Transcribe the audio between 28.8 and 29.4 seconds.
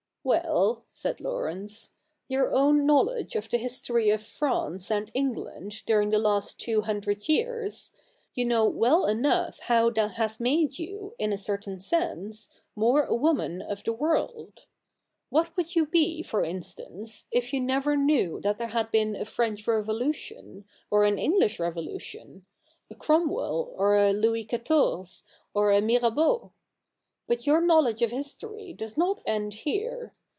not